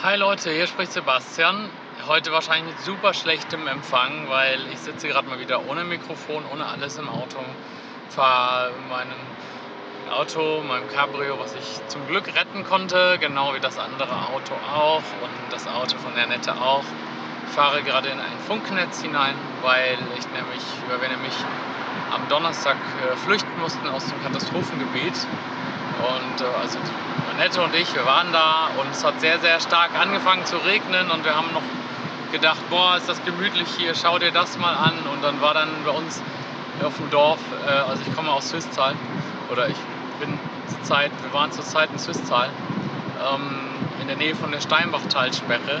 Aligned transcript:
Hi 0.00 0.14
Leute, 0.14 0.52
hier 0.52 0.68
spricht 0.68 0.92
Sebastian. 0.92 1.68
Heute 2.06 2.30
wahrscheinlich 2.30 2.72
mit 2.72 2.84
super 2.84 3.12
schlechtem 3.14 3.66
Empfang, 3.66 4.28
weil 4.28 4.60
ich 4.72 4.78
sitze 4.78 5.08
gerade 5.08 5.28
mal 5.28 5.40
wieder 5.40 5.68
ohne 5.68 5.82
Mikrofon, 5.82 6.44
ohne 6.52 6.66
alles 6.66 6.98
im 6.98 7.08
Auto. 7.08 7.40
Fahre 8.08 8.70
meinem 8.88 9.18
Auto, 10.08 10.62
meinem 10.62 10.86
Cabrio, 10.86 11.40
was 11.40 11.52
ich 11.56 11.88
zum 11.88 12.06
Glück 12.06 12.28
retten 12.28 12.62
konnte, 12.62 13.18
genau 13.18 13.54
wie 13.54 13.58
das 13.58 13.76
andere 13.76 14.12
Auto 14.28 14.54
auch 14.72 15.02
und 15.20 15.52
das 15.52 15.66
Auto 15.66 15.98
von 15.98 16.14
der 16.14 16.28
Nette 16.28 16.52
auch. 16.52 16.84
Ich 17.48 17.54
fahre 17.56 17.82
gerade 17.82 18.08
in 18.10 18.20
ein 18.20 18.38
Funknetz 18.46 19.02
hinein, 19.02 19.34
weil 19.62 19.98
ich 20.16 20.26
nämlich, 20.30 20.62
weil 20.88 21.02
wir 21.02 21.08
nämlich 21.08 21.34
am 22.14 22.28
Donnerstag 22.28 22.76
äh, 23.02 23.16
flüchten 23.16 23.58
mussten 23.58 23.88
aus 23.88 24.06
dem 24.06 24.22
Katastrophengebiet. 24.22 25.26
Und 25.98 26.40
äh, 26.40 26.62
also 26.62 26.78
Annette 27.38 27.62
und 27.62 27.72
ich, 27.76 27.94
wir 27.94 28.04
waren 28.04 28.32
da 28.32 28.66
und 28.80 28.90
es 28.90 29.04
hat 29.04 29.20
sehr, 29.20 29.38
sehr 29.38 29.60
stark 29.60 29.90
angefangen 29.96 30.44
zu 30.44 30.56
regnen 30.56 31.08
und 31.08 31.24
wir 31.24 31.36
haben 31.36 31.46
noch 31.54 31.62
gedacht, 32.32 32.58
boah, 32.68 32.96
ist 32.96 33.08
das 33.08 33.24
gemütlich 33.24 33.68
hier, 33.78 33.94
schau 33.94 34.18
dir 34.18 34.32
das 34.32 34.58
mal 34.58 34.74
an. 34.74 34.94
Und 35.12 35.22
dann 35.22 35.40
war 35.40 35.54
dann 35.54 35.68
bei 35.84 35.92
uns 35.92 36.20
auf 36.84 36.96
dem 36.96 37.08
Dorf, 37.10 37.38
äh, 37.64 37.70
also 37.70 38.02
ich 38.04 38.16
komme 38.16 38.32
aus 38.32 38.48
Swisttal, 38.48 38.92
oder 39.52 39.68
ich 39.68 39.76
bin 40.18 40.36
zur 40.66 40.82
Zeit, 40.82 41.12
wir 41.22 41.32
waren 41.32 41.52
zur 41.52 41.62
Zeit 41.62 41.90
in 41.92 41.98
Swisttal, 42.00 42.48
ähm, 43.32 43.60
in 44.00 44.08
der 44.08 44.16
Nähe 44.16 44.34
von 44.34 44.50
der 44.50 44.60
Steinbachtalsperre. 44.60 45.80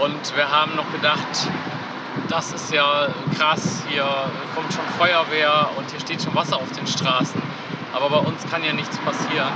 Und 0.00 0.36
wir 0.36 0.48
haben 0.48 0.76
noch 0.76 0.90
gedacht, 0.92 1.50
das 2.28 2.52
ist 2.52 2.72
ja 2.72 3.08
krass, 3.36 3.82
hier 3.88 4.06
kommt 4.54 4.72
schon 4.72 4.86
Feuerwehr 4.96 5.70
und 5.76 5.90
hier 5.90 5.98
steht 5.98 6.22
schon 6.22 6.36
Wasser 6.36 6.56
auf 6.56 6.70
den 6.78 6.86
Straßen. 6.86 7.42
Aber 7.92 8.10
bei 8.10 8.18
uns 8.18 8.48
kann 8.48 8.62
ja 8.62 8.72
nichts 8.72 8.96
passieren, 8.98 9.52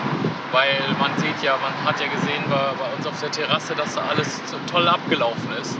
weil 0.53 0.79
man 0.99 1.17
sieht 1.19 1.43
ja, 1.43 1.57
man 1.57 1.73
hat 1.87 2.01
ja 2.01 2.07
gesehen 2.07 2.43
bei, 2.49 2.57
bei 2.79 2.97
uns 2.97 3.07
auf 3.07 3.19
der 3.21 3.31
Terrasse, 3.31 3.75
dass 3.75 3.95
da 3.95 4.03
alles 4.11 4.41
so 4.47 4.57
toll 4.71 4.89
abgelaufen 4.89 5.51
ist. 5.61 5.79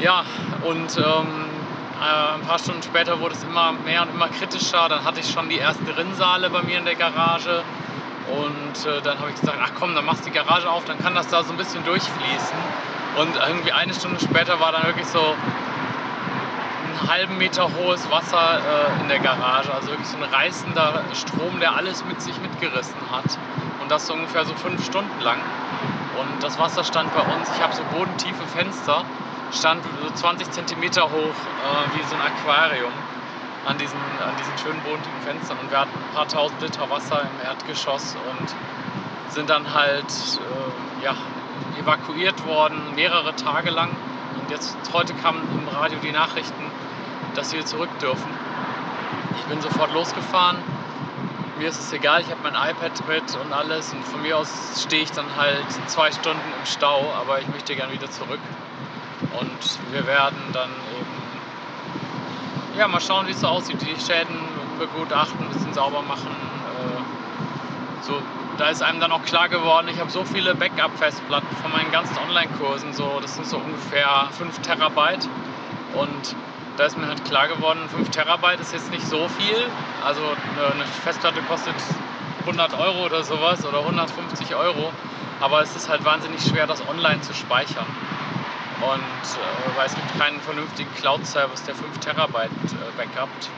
Ja, 0.00 0.24
und 0.64 0.96
ähm, 0.98 1.26
äh, 2.02 2.34
ein 2.34 2.40
paar 2.42 2.58
Stunden 2.58 2.82
später 2.82 3.20
wurde 3.20 3.34
es 3.34 3.44
immer 3.44 3.72
mehr 3.84 4.02
und 4.02 4.10
immer 4.10 4.28
kritischer. 4.28 4.88
Dann 4.88 5.04
hatte 5.04 5.20
ich 5.20 5.30
schon 5.30 5.48
die 5.48 5.58
ersten 5.58 5.88
Rinnsale 5.88 6.50
bei 6.50 6.62
mir 6.62 6.78
in 6.78 6.84
der 6.84 6.96
Garage. 6.96 7.62
Und 8.28 8.86
äh, 8.86 9.00
dann 9.02 9.18
habe 9.18 9.30
ich 9.30 9.38
gesagt, 9.38 9.58
ach 9.62 9.70
komm, 9.78 9.94
dann 9.94 10.04
machst 10.04 10.24
du 10.24 10.30
die 10.30 10.36
Garage 10.36 10.68
auf, 10.68 10.84
dann 10.84 10.98
kann 10.98 11.14
das 11.14 11.28
da 11.28 11.42
so 11.44 11.52
ein 11.52 11.56
bisschen 11.56 11.84
durchfließen. 11.84 12.58
Und 13.16 13.36
irgendwie 13.46 13.72
eine 13.72 13.92
Stunde 13.92 14.18
später 14.20 14.58
war 14.58 14.72
dann 14.72 14.84
wirklich 14.84 15.06
so 15.06 15.34
einen 16.92 17.08
halben 17.08 17.38
Meter 17.38 17.68
hohes 17.74 18.10
Wasser 18.10 18.58
äh, 18.58 19.02
in 19.02 19.08
der 19.08 19.18
Garage. 19.18 19.72
Also 19.72 19.88
wirklich 19.88 20.08
so 20.08 20.16
ein 20.16 20.24
reißender 20.24 21.04
Strom, 21.14 21.60
der 21.60 21.74
alles 21.74 22.04
mit 22.04 22.20
sich 22.20 22.38
mitgerissen 22.40 23.00
hat. 23.10 23.38
Und 23.80 23.90
das 23.90 24.06
so 24.06 24.14
ungefähr 24.14 24.44
so 24.44 24.54
fünf 24.54 24.84
Stunden 24.84 25.20
lang. 25.20 25.38
Und 26.18 26.42
das 26.42 26.58
Wasser 26.58 26.84
stand 26.84 27.12
bei 27.14 27.22
uns, 27.22 27.48
ich 27.56 27.62
habe 27.62 27.74
so 27.74 27.82
bodentiefe 27.96 28.46
Fenster, 28.46 29.04
stand 29.52 29.82
so 30.02 30.10
20 30.10 30.50
Zentimeter 30.50 31.04
hoch, 31.04 31.14
äh, 31.14 31.96
wie 31.96 32.02
so 32.04 32.14
ein 32.14 32.20
Aquarium 32.20 32.92
an 33.66 33.78
diesen, 33.78 33.98
an 33.98 34.34
diesen 34.38 34.58
schönen 34.58 34.80
bodentiefen 34.82 35.22
Fenstern. 35.24 35.58
Und 35.62 35.70
wir 35.70 35.80
hatten 35.80 35.96
ein 35.96 36.14
paar 36.14 36.28
tausend 36.28 36.60
Liter 36.60 36.90
Wasser 36.90 37.22
im 37.22 37.46
Erdgeschoss 37.46 38.16
und 38.30 38.54
sind 39.32 39.48
dann 39.48 39.72
halt 39.72 40.04
äh, 40.04 41.04
ja, 41.04 41.14
evakuiert 41.80 42.46
worden, 42.46 42.94
mehrere 42.94 43.34
Tage 43.34 43.70
lang. 43.70 43.90
Jetzt 44.48 44.76
heute 44.92 45.14
kamen 45.14 45.40
im 45.58 45.68
Radio 45.68 45.98
die 46.02 46.12
Nachrichten, 46.12 46.64
dass 47.34 47.52
wir 47.52 47.64
zurück 47.64 47.90
dürfen. 48.00 48.30
Ich 49.38 49.44
bin 49.46 49.60
sofort 49.60 49.92
losgefahren. 49.92 50.56
Mir 51.58 51.68
ist 51.68 51.78
es 51.78 51.92
egal, 51.92 52.22
ich 52.22 52.30
habe 52.30 52.40
mein 52.42 52.54
iPad 52.54 52.92
mit 53.08 53.36
und 53.36 53.52
alles. 53.52 53.92
Und 53.92 54.04
von 54.04 54.22
mir 54.22 54.38
aus 54.38 54.82
stehe 54.82 55.02
ich 55.02 55.12
dann 55.12 55.26
halt 55.36 55.66
zwei 55.86 56.10
Stunden 56.10 56.40
im 56.58 56.66
Stau, 56.66 57.04
aber 57.20 57.40
ich 57.40 57.48
möchte 57.48 57.74
gern 57.74 57.92
wieder 57.92 58.10
zurück. 58.10 58.40
Und 59.38 59.92
wir 59.92 60.06
werden 60.06 60.38
dann 60.52 60.70
eben 60.70 62.78
ja, 62.78 62.88
mal 62.88 63.00
schauen, 63.00 63.26
wie 63.26 63.32
es 63.32 63.40
so 63.40 63.48
aussieht, 63.48 63.80
die 63.80 64.00
Schäden 64.00 64.36
begutachten, 64.78 65.46
ein 65.46 65.52
bisschen 65.52 65.74
sauber 65.74 66.02
machen. 66.02 66.30
Äh, 66.30 68.04
so 68.04 68.20
da 68.58 68.68
ist 68.68 68.82
einem 68.82 69.00
dann 69.00 69.12
auch 69.12 69.22
klar 69.24 69.48
geworden, 69.48 69.88
ich 69.88 69.98
habe 69.98 70.10
so 70.10 70.24
viele 70.24 70.54
Backup-Festplatten 70.54 71.56
von 71.62 71.72
meinen 71.72 71.90
ganzen 71.90 72.16
Online-Kursen, 72.18 72.92
so, 72.92 73.18
das 73.20 73.34
sind 73.34 73.46
so 73.46 73.56
ungefähr 73.56 74.28
5 74.32 74.58
Terabyte. 74.60 75.28
Und 75.94 76.36
da 76.76 76.84
ist 76.84 76.96
mir 76.96 77.06
halt 77.06 77.24
klar 77.24 77.48
geworden, 77.48 77.80
5 77.88 78.10
Terabyte 78.10 78.60
ist 78.60 78.72
jetzt 78.72 78.90
nicht 78.90 79.06
so 79.06 79.28
viel. 79.28 79.56
Also 80.04 80.22
eine 80.56 80.84
Festplatte 81.04 81.40
kostet 81.42 81.74
100 82.40 82.78
Euro 82.78 83.06
oder 83.06 83.22
sowas 83.22 83.64
oder 83.64 83.80
150 83.80 84.54
Euro. 84.54 84.92
Aber 85.40 85.60
es 85.62 85.74
ist 85.74 85.88
halt 85.88 86.04
wahnsinnig 86.04 86.40
schwer, 86.42 86.66
das 86.66 86.86
online 86.88 87.20
zu 87.20 87.34
speichern. 87.34 87.86
Und 88.80 88.92
äh, 88.92 89.78
weil 89.78 89.86
es 89.86 89.94
gibt 89.94 90.18
keinen 90.18 90.40
vernünftigen 90.40 90.92
Cloud-Service, 90.94 91.64
der 91.64 91.74
5 91.74 91.98
Terabyte 91.98 92.50
äh, 92.50 92.96
backupt. 92.96 93.50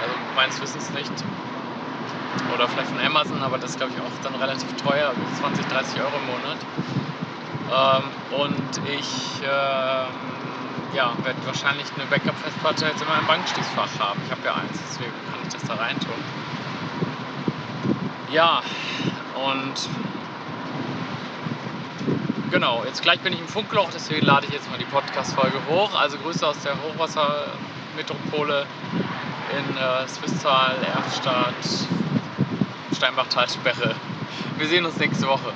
Also 0.00 0.14
meines 0.36 0.60
Wissens 0.60 0.90
nicht. 0.90 1.12
Oder 2.54 2.68
vielleicht 2.68 2.90
von 2.90 3.00
Amazon, 3.00 3.42
aber 3.42 3.58
das 3.58 3.70
ist 3.70 3.76
glaube 3.78 3.92
ich 3.94 4.00
auch 4.00 4.10
dann 4.22 4.34
relativ 4.40 4.70
teuer, 4.82 5.12
20, 5.40 5.66
30 5.66 6.00
Euro 6.00 6.12
im 6.16 6.26
Monat. 6.26 6.58
Ähm, 7.72 8.04
und 8.38 8.88
ich 8.88 9.40
ähm, 9.42 10.32
ja, 10.94 11.12
werde 11.22 11.38
wahrscheinlich 11.46 11.86
eine 11.96 12.04
Backup-Festplatte 12.06 12.86
jetzt 12.86 13.00
in 13.00 13.08
meinem 13.08 13.26
Bankschließfach 13.26 13.98
haben. 13.98 14.20
Ich 14.26 14.30
habe 14.30 14.42
ja 14.44 14.54
eins, 14.54 14.78
deswegen 14.88 15.12
kann 15.30 15.40
ich 15.42 15.48
das 15.48 15.62
da 15.64 15.74
reintun. 15.74 16.12
Ja, 18.30 18.62
und 19.34 19.88
genau, 22.50 22.84
jetzt 22.84 23.02
gleich 23.02 23.20
bin 23.20 23.32
ich 23.32 23.40
im 23.40 23.48
Funkloch, 23.48 23.88
deswegen 23.92 24.26
lade 24.26 24.46
ich 24.46 24.52
jetzt 24.52 24.70
mal 24.70 24.78
die 24.78 24.84
Podcast-Folge 24.84 25.58
hoch. 25.68 25.98
Also 25.98 26.18
Grüße 26.18 26.46
aus 26.46 26.58
der 26.60 26.74
Hochwassermetropole 26.82 28.66
in 29.52 29.76
äh, 29.76 30.08
Swisttal, 30.08 30.76
Erfstadt, 30.94 31.54
Steinbachtalsperre. 32.96 33.94
Wir 34.56 34.66
sehen 34.66 34.86
uns 34.86 34.96
nächste 34.96 35.26
Woche. 35.26 35.52